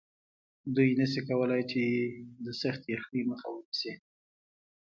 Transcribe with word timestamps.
دوی 0.75 0.89
نشي 0.99 1.21
کولی 1.27 1.61
چې 1.71 1.83
د 2.45 2.47
سختې 2.61 2.87
یخنۍ 2.95 3.21
مخه 3.31 3.47
ونیسي 3.51 3.93